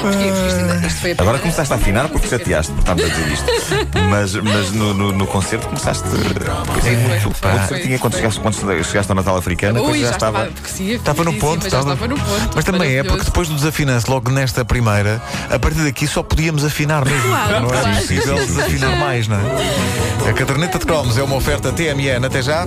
Porque 0.00 0.24
isto, 0.26 1.20
Agora 1.22 1.38
começaste 1.38 1.72
a 1.72 1.76
afinar 1.76 2.08
porque 2.08 2.28
chateaste 2.28 2.72
por 2.72 2.80
estarmos 2.80 3.04
a 3.04 3.08
dizer 3.08 3.32
isto. 3.32 3.46
Mas, 4.10 4.34
mas 4.34 4.72
no, 4.72 4.94
no, 4.94 5.12
no 5.12 5.26
concerto 5.26 5.66
começaste. 5.66 6.08
Foi, 6.08 6.18
foi, 6.20 7.32
Pá, 7.40 7.50
foi, 7.50 7.58
você 7.58 7.66
foi, 7.68 7.80
tinha 7.80 7.98
quando 7.98 8.14
chegaste, 8.14 8.40
quando 8.40 8.84
chegaste 8.84 9.10
ao 9.10 9.16
Natal 9.16 9.36
africano, 9.36 9.82
Ui, 9.82 9.98
já 10.00 10.06
já 10.06 10.12
estava. 10.12 10.48
estava. 10.48 10.68
sim, 10.68 10.92
Estava 10.92 11.24
no 11.24 11.34
ponto, 11.34 11.66
estava 11.66 11.94
no 12.06 12.16
ponto. 12.16 12.50
Mas 12.54 12.64
também 12.64 12.96
é 12.96 13.02
porque 13.02 13.24
depois 13.24 13.48
do 13.48 13.54
desafinanço, 13.54 14.10
logo 14.10 14.30
nesta 14.30 14.64
primeira, 14.64 15.20
a 15.50 15.58
partir 15.58 15.80
daqui 15.80 16.06
só 16.06 16.22
podíamos 16.22 16.64
afinar 16.64 17.04
mesmo. 17.04 17.28
Claro, 17.28 17.60
não 17.60 17.68
é 17.74 17.80
claro. 17.80 17.96
possível 17.96 18.34
desafinar 18.36 18.96
mais, 18.98 19.28
não 19.28 19.36
é? 19.36 20.30
A 20.30 20.32
caderneta 20.32 20.78
de 20.78 20.86
cromos 20.86 21.18
é 21.18 21.22
uma 21.22 21.36
oferta 21.36 21.72
TMN. 21.72 22.24
Até 22.24 22.42
já. 22.42 22.66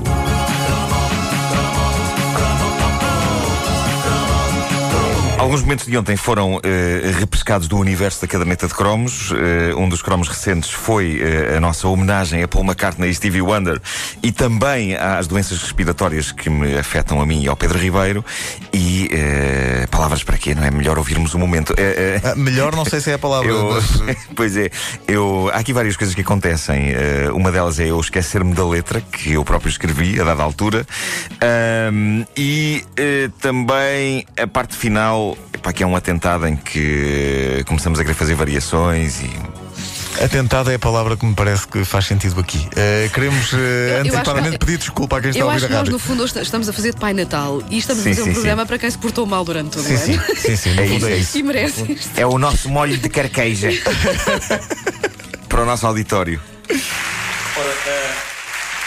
Alguns 5.42 5.62
momentos 5.64 5.88
de 5.88 5.98
ontem 5.98 6.16
foram 6.16 6.60
eh, 6.62 7.12
repescados 7.20 7.68
do 7.68 7.76
universo 7.76 8.22
da 8.22 8.28
caderneta 8.28 8.68
de 8.68 8.76
cromos. 8.76 9.32
Eh, 9.32 9.74
um 9.76 9.90
dos 9.90 10.00
cromos 10.04 10.28
recentes 10.28 10.70
foi 10.70 11.20
eh, 11.20 11.58
a 11.58 11.60
nossa 11.60 11.88
homenagem 11.88 12.44
a 12.44 12.48
Paul 12.48 12.64
McCartney 12.64 13.10
e 13.10 13.16
Stevie 13.16 13.42
Wonder 13.42 13.82
e 14.22 14.32
também 14.32 14.96
às 14.96 15.26
doenças 15.26 15.60
respiratórias 15.60 16.32
que 16.32 16.48
me 16.48 16.78
afetam 16.78 17.20
a 17.20 17.26
mim 17.26 17.42
e 17.42 17.48
ao 17.48 17.58
Pedro 17.58 17.80
Ribeiro. 17.80 18.24
E 18.72 19.10
palavras 19.90 20.24
para 20.24 20.38
quê? 20.38 20.54
Não 20.54 20.64
é 20.64 20.70
melhor 20.70 21.00
ouvirmos 21.00 21.34
um 21.34 21.40
momento. 21.40 21.74
Ah, 22.24 22.36
melhor, 22.36 22.76
não 22.76 22.86
sei 22.86 23.00
se 23.02 23.10
é 23.10 23.16
a 23.16 23.20
palavra. 23.20 23.50
Eu, 23.50 23.72
mas- 23.72 24.18
pois 24.36 24.56
é, 24.56 24.70
eu, 25.08 25.50
há 25.54 25.58
aqui 25.58 25.74
várias 25.74 25.98
coisas 25.98 26.14
que 26.14 26.22
acontecem. 26.22 26.94
Uma 27.34 27.52
delas 27.52 27.80
é 27.80 27.88
eu 27.88 28.00
esquecer-me 28.00 28.54
da 28.54 28.66
letra 28.66 29.02
que 29.02 29.34
eu 29.34 29.44
próprio 29.44 29.70
escrevi 29.70 30.22
a 30.22 30.24
dada 30.24 30.44
altura. 30.44 30.86
E 32.38 32.86
também 33.40 34.26
a 34.40 34.46
parte 34.48 34.76
final, 34.76 35.31
epá, 35.54 35.72
que 35.74 35.84
é 35.84 35.88
um 35.88 35.96
atentado 35.96 36.48
em 36.48 36.56
que 36.56 37.64
começamos 37.68 38.00
a 38.00 38.04
querer 38.04 38.16
fazer 38.16 38.36
variações 38.36 39.22
e. 39.22 39.30
Atentado 40.22 40.70
é 40.70 40.76
a 40.76 40.80
palavra 40.80 41.16
que 41.16 41.26
me 41.26 41.34
parece 41.34 41.66
que 41.66 41.86
faz 41.86 42.06
sentido 42.06 42.38
aqui. 42.42 42.68
Eh, 42.76 43.10
queremos 43.14 43.54
eh, 43.54 43.94
acho 43.94 44.04
que- 44.04 44.10
antecipadamente 44.10 44.58
pedir 44.60 44.78
desculpa 44.78 45.18
a 45.18 45.22
quem 45.22 45.30
está 45.32 45.40
a 45.40 45.44
Eu 45.44 45.48
ouvir 45.48 45.56
acho 45.56 45.66
a 45.66 45.68
que 45.70 45.74
nós, 45.74 45.80
rádio. 45.80 45.94
no 45.94 46.00
fundo, 46.00 46.26
estamos 46.26 46.68
a 46.70 46.74
fazer 46.74 46.94
de 46.94 47.00
Pai 47.00 47.14
Natal 47.14 47.64
e 47.72 47.78
estamos 47.78 48.04
Sim, 48.04 48.10
a 48.10 48.12
fazer 48.12 48.24
sim, 48.24 48.30
um 48.30 48.34
sim. 48.34 48.40
programa 48.40 48.66
para 48.66 48.78
quem 48.78 48.92
se 48.92 48.98
portou 48.98 49.26
mal 49.26 49.46
durante 49.46 49.72
todo 49.72 49.84
Sim, 49.86 49.94
o 49.96 49.98
sim, 49.98 50.14
ano. 50.16 50.24
sim, 50.36 50.56
sim, 50.58 50.74
no 50.76 50.82
É 50.82 50.88
fundo 50.88 50.98
isso, 50.98 51.08
é 51.08 51.12
é 51.12 51.16
isso. 51.18 51.38
E 51.38 51.44
merece 51.44 51.92
isto. 51.94 52.10
É 52.20 52.26
o 52.26 52.38
nosso 52.38 52.70
molho 52.70 52.98
de 52.98 53.08
carqueja 53.10 53.70
para 55.48 55.62
o 55.62 55.66
nosso 55.66 55.88
auditório. 55.88 56.42
Ora, 56.70 57.70
a, 57.70 58.31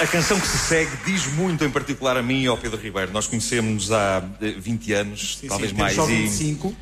a 0.00 0.06
canção 0.06 0.38
que 0.40 0.46
se 0.46 0.58
segue 0.58 0.90
diz 1.06 1.26
muito, 1.34 1.64
em 1.64 1.70
particular 1.70 2.16
a 2.16 2.22
mim 2.22 2.42
e 2.42 2.46
ao 2.46 2.56
Pedro 2.56 2.78
Ribeiro. 2.80 3.12
Nós 3.12 3.26
conhecemos-nos 3.26 3.92
há 3.92 4.22
eh, 4.42 4.54
20 4.58 4.92
anos, 4.92 5.38
talvez 5.48 5.72
mais. 5.72 5.94
Só 5.94 6.08
e- 6.08 6.22
25. 6.22 6.74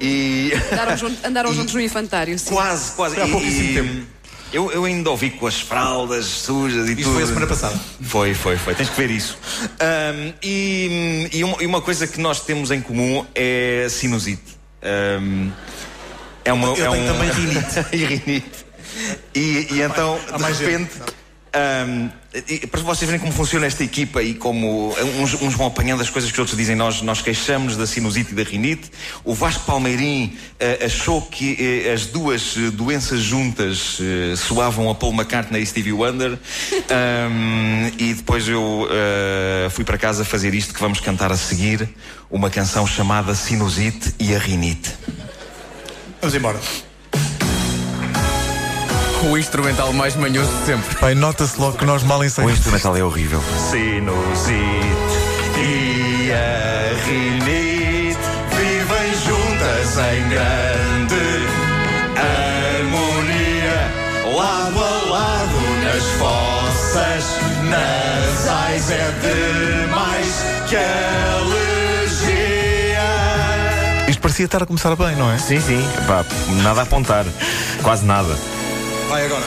e 0.00 0.52
Andaram, 0.72 0.96
junto- 0.98 1.26
andaram 1.26 1.54
juntos 1.54 1.74
no 1.74 1.80
infantário, 1.80 2.38
sim. 2.38 2.50
Quase, 2.50 2.92
quase. 2.92 3.14
Foi 3.14 3.24
há 3.24 3.28
pouquíssimo 3.28 3.70
e, 3.70 3.74
tempo. 3.74 4.06
Eu, 4.50 4.72
eu 4.72 4.84
ainda 4.86 5.10
ouvi 5.10 5.30
com 5.30 5.46
as 5.46 5.60
fraldas 5.60 6.24
sujas 6.24 6.88
e 6.88 6.92
Isto 6.92 7.02
tudo. 7.04 7.14
foi 7.14 7.22
a 7.22 7.26
semana 7.26 7.46
passada. 7.46 7.78
Foi, 8.02 8.32
foi, 8.34 8.56
foi. 8.56 8.74
Tens 8.74 8.88
que 8.88 8.96
ver 8.96 9.10
isso. 9.10 9.36
Ahm, 9.78 10.32
e, 10.42 11.28
e 11.32 11.44
uma, 11.44 11.62
e 11.62 11.66
uma 11.66 11.82
coisa 11.82 12.06
que 12.06 12.18
nós 12.18 12.40
temos 12.40 12.70
em 12.70 12.80
comum 12.80 13.24
é 13.34 13.86
sinusite. 13.90 14.56
Ahm, 14.82 15.50
é 16.46 16.52
uma, 16.52 16.68
Eu 16.68 16.86
é 16.86 16.90
tenho 16.90 17.04
um- 17.04 17.06
também 17.12 17.30
rinite. 17.30 17.86
e 17.92 17.96
rinite. 18.04 18.66
E, 19.34 19.68
e 19.74 19.82
então, 19.82 20.18
Há 20.32 20.36
de 20.38 20.42
mais 20.42 20.56
gente. 20.56 20.90
Ahm, 21.58 22.08
e 22.46 22.66
para 22.66 22.80
vocês 22.82 23.10
verem 23.10 23.18
como 23.18 23.32
funciona 23.32 23.66
esta 23.66 23.82
equipa 23.82 24.22
e 24.22 24.34
como 24.34 24.94
uns, 25.20 25.34
uns 25.40 25.54
vão 25.54 25.66
apanhando 25.66 26.02
as 26.02 26.10
coisas 26.10 26.30
que 26.30 26.34
os 26.36 26.40
outros 26.40 26.56
dizem, 26.56 26.76
nós, 26.76 27.00
nós 27.00 27.22
queixamos 27.22 27.76
da 27.76 27.86
sinusite 27.86 28.32
e 28.32 28.34
da 28.34 28.42
rinite. 28.42 28.90
O 29.24 29.34
Vasco 29.34 29.64
Palmeirim 29.64 30.36
eh, 30.60 30.84
achou 30.84 31.22
que 31.22 31.84
eh, 31.86 31.92
as 31.92 32.06
duas 32.06 32.54
eh, 32.56 32.70
doenças 32.70 33.20
juntas 33.20 33.98
eh, 34.00 34.36
soavam 34.36 34.90
a 34.90 34.94
Paul 34.94 35.14
McCartney 35.14 35.62
e 35.62 35.66
Stevie 35.66 35.92
Wonder. 35.92 36.38
Ahm, 36.90 37.92
e 37.98 38.14
depois 38.14 38.48
eu 38.48 38.88
fui 39.70 39.84
para 39.84 39.98
casa 39.98 40.24
fazer 40.24 40.54
isto 40.54 40.74
que 40.74 40.80
vamos 40.80 41.00
cantar 41.00 41.32
a 41.32 41.36
seguir: 41.36 41.88
uma 42.30 42.50
canção 42.50 42.86
chamada 42.86 43.34
Sinusite 43.34 44.14
e 44.18 44.34
a 44.34 44.38
Rinite. 44.38 44.92
Vamos 46.20 46.34
embora. 46.34 46.87
O 49.22 49.36
instrumental 49.36 49.92
mais 49.92 50.14
manhoso 50.16 50.50
de 50.60 50.66
sempre. 50.66 50.96
Bem, 51.00 51.14
nota-se 51.14 51.60
logo 51.60 51.76
que 51.76 51.84
nós 51.84 52.02
mal 52.02 52.20
O 52.20 52.24
ensaiamos. 52.24 52.56
instrumental 52.58 52.96
é 52.96 53.02
horrível. 53.04 53.42
Sinusite 53.70 54.58
e 55.58 56.30
a 56.32 56.94
rinite 57.04 58.18
vivem 58.56 59.14
juntas 59.24 59.98
em 59.98 60.28
grande 60.28 61.46
harmonia, 62.16 63.92
lado 64.36 64.78
a 64.78 65.10
lado 65.10 65.60
nas 65.84 66.04
fossas 66.18 67.24
nasais 67.68 68.90
é 68.90 69.10
demais 69.20 70.44
que 70.68 70.76
alergia. 71.98 72.48
Isto 74.08 74.20
parecia 74.22 74.44
estar 74.46 74.62
a 74.62 74.66
começar 74.66 74.94
bem, 74.96 75.16
não 75.16 75.30
é? 75.30 75.38
Sim, 75.38 75.60
sim, 75.60 75.84
Epá, 76.04 76.24
nada 76.62 76.80
a 76.80 76.84
apontar, 76.84 77.26
quase 77.82 78.04
nada. 78.06 78.34
Vai 79.08 79.24
agora. 79.24 79.46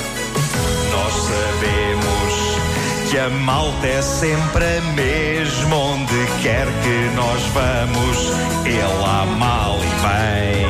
Nós 0.91 1.13
sabemos 1.13 3.11
que 3.11 3.17
a 3.19 3.29
malta 3.29 3.85
é 3.85 4.01
sempre 4.01 4.65
a 4.65 4.81
mesma 4.93 5.75
onde 5.75 6.25
quer 6.41 6.65
que 6.65 7.15
nós 7.15 7.41
vamos. 7.53 8.17
Ele 8.65 8.81
há 8.81 9.25
mal 9.25 9.77
e 9.77 9.87
bem. 10.01 10.65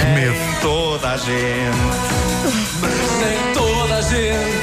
Que 0.00 0.06
medo. 0.14 0.60
Toda 0.62 1.10
a 1.10 1.16
gente. 1.18 1.76
Nem 3.20 3.52
toda 3.52 3.96
a 3.96 4.00
gente 4.00 4.53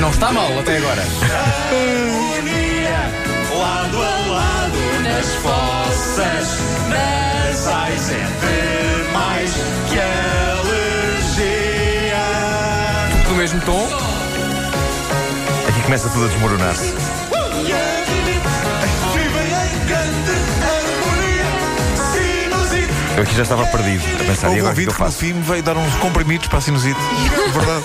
Não 0.00 0.08
está 0.08 0.32
mal 0.32 0.58
até 0.58 0.78
agora. 0.78 1.02
harmonia, 1.70 3.10
lado 3.58 4.02
a 4.02 4.16
lado 4.32 4.78
nas 5.02 5.34
fossas 5.34 6.58
nasais 6.88 8.10
é 8.10 8.26
demais 8.40 9.52
que 9.90 9.98
alergia. 11.28 12.24
No 13.28 13.34
mesmo 13.34 13.60
tom. 13.60 13.86
Aqui 15.68 15.82
começa 15.82 16.08
tudo 16.08 16.24
a 16.24 16.28
desmoronar-se. 16.28 16.84
E. 16.84 16.94
Sinusite. 21.96 22.92
Eu 23.18 23.22
aqui 23.24 23.36
já 23.36 23.42
estava 23.42 23.66
perdido 23.66 24.02
a 24.22 24.24
pensar, 24.24 24.46
e 24.48 24.50
Houve 24.50 24.62
um 24.62 24.66
agora 24.66 24.72
o 24.72 24.74
que 24.74 24.80
é 24.80 24.84
ouvinte 24.84 24.84
que 24.84 24.88
eu 24.88 24.94
que 24.94 25.00
no 25.00 25.04
faço? 25.04 25.18
fim 25.18 25.34
veio 25.42 25.62
dar 25.62 25.76
uns 25.76 25.94
comprimidos 25.96 26.48
para 26.48 26.58
a 26.58 26.62
sinusite. 26.62 26.98
Verdade. 27.52 27.84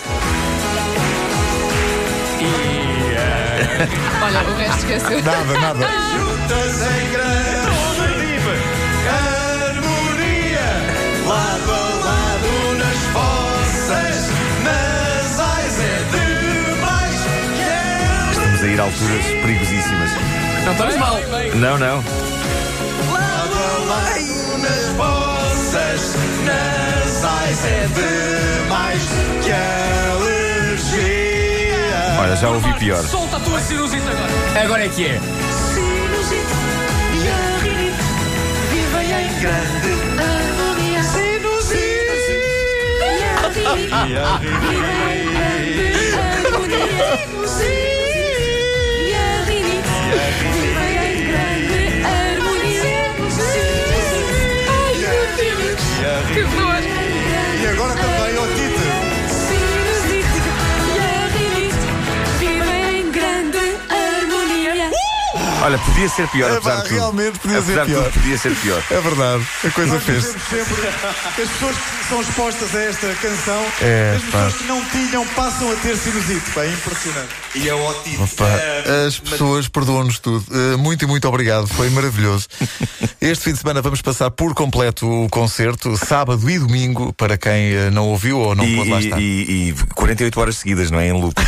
Olha, 4.24 4.42
o 4.44 4.56
resto 4.56 4.78
esqueceu. 4.80 5.24
Nada, 5.24 5.60
nada. 5.60 5.88
Juntas 6.16 6.82
em 6.82 7.12
grande 7.12 7.48
harmonia, 9.68 10.70
lado 11.26 11.72
a 11.72 11.76
lado 12.06 12.54
nas 12.78 13.00
fossas 13.14 14.30
nasais 14.64 15.80
é 15.80 15.98
demais 16.12 17.20
que 17.56 18.32
Estamos 18.32 18.62
a 18.62 18.68
ir 18.68 18.80
a 18.80 18.84
alturas 18.84 19.26
perigosíssimas. 19.26 20.12
Não 20.66 20.72
estamos 20.74 20.96
mal. 20.98 21.20
Não, 21.56 21.78
não. 21.80 22.04
Lado 23.12 23.54
a 23.54 23.78
lado 23.90 24.58
nas 24.62 24.86
fossas 24.96 26.16
nasais 26.46 27.66
é 27.66 27.88
demais 27.88 28.77
Já 32.40 32.52
ouvi 32.52 32.72
pior. 32.76 33.04
Solta 33.04 33.38
a 33.38 33.40
tua 33.40 33.60
sinusite 33.60 34.08
agora. 34.08 34.64
Agora 34.64 34.86
é 34.86 34.90
que 34.90 35.08
é. 35.08 35.20
Sinusite 35.74 36.54
e 37.18 37.28
a 37.30 37.58
rinite 37.64 38.04
vivem 38.70 39.12
em 39.12 39.40
grande 39.40 39.92
harmonia. 40.22 41.04
Sinusite 41.04 42.38
e 43.02 43.24
a 43.24 43.50
rinite 43.50 44.54
E 47.74 47.77
Olha, 65.68 65.78
podia 65.80 66.08
ser 66.08 66.28
pior, 66.30 66.50
É, 66.50 66.54
apesar 66.56 66.70
pá, 66.72 66.76
de 66.78 66.84
tudo. 66.88 66.96
realmente 66.96 67.40
podia 67.40 67.62
ser 67.62 67.64
apesar 67.64 67.84
de 67.86 67.92
pior. 67.92 68.04
tudo, 68.06 68.14
podia 68.14 68.38
ser 68.38 68.56
pior. 68.56 68.84
É 68.90 69.02
verdade, 69.02 69.48
a 69.66 69.70
coisa 69.72 69.94
Nós 69.96 70.04
fez. 70.04 70.24
sempre 70.24 70.76
que 71.36 71.42
as 71.42 71.50
pessoas 71.50 71.76
que 71.76 72.08
são 72.08 72.22
expostas 72.22 72.74
a 72.76 72.80
esta 72.84 73.08
canção, 73.16 73.66
É, 73.82 74.14
as 74.16 74.24
pá. 74.24 74.32
pessoas 74.46 74.54
que 74.54 74.64
não 74.64 74.86
tinham, 74.86 75.28
passam 75.28 75.70
a 75.70 75.76
ter 75.76 75.98
sinusite. 75.98 76.52
Pá, 76.52 76.64
é 76.64 76.70
impressionante. 76.72 77.30
E 77.56 77.70
otite. 77.70 78.22
Opa, 78.22 78.46
Eh, 78.48 79.06
as 79.08 79.20
pessoas 79.20 79.68
perdoam-nos 79.68 80.20
tudo. 80.20 80.46
Uh, 80.50 80.78
muito 80.78 81.04
e 81.04 81.08
muito 81.08 81.28
obrigado, 81.28 81.68
foi 81.68 81.90
maravilhoso. 81.90 82.48
Este 83.20 83.46
fim 83.46 83.52
de 83.54 83.60
semana 83.60 83.82
vamos 83.82 84.02
passar 84.02 84.30
por 84.32 84.54
completo 84.54 85.06
o 85.06 85.28
concerto, 85.30 85.98
sábado 85.98 86.50
e 86.50 86.58
domingo, 86.60 87.12
para 87.14 87.36
quem 87.38 87.76
uh, 87.76 87.92
não 87.92 88.08
ouviu 88.08 88.38
ou 88.40 88.56
não 88.56 88.64
e, 88.64 88.76
pôde 88.78 88.90
lá 88.90 89.00
estar. 89.00 89.20
e, 89.20 89.70
e 89.72 89.76
48 89.96 90.40
horas 90.40 90.58
seguidas, 90.58 90.92
não 90.92 91.00
é? 91.00 91.08
Em 91.10 91.14
loop. 91.14 91.34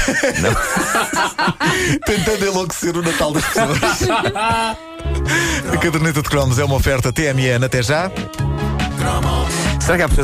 Tentando 2.05 2.45
enlouquecer 2.45 2.97
o 2.97 3.01
Natal 3.01 3.31
das 3.31 3.45
pessoas. 3.45 4.08
a 5.71 5.77
caderneta 5.77 6.21
de 6.21 6.29
cromos 6.29 6.57
é 6.59 6.65
uma 6.65 6.75
oferta 6.75 7.13
TMN. 7.13 7.63
Até 7.65 7.83
já. 7.83 8.11
Será 9.79 9.97
que 9.97 10.03
há 10.03 10.09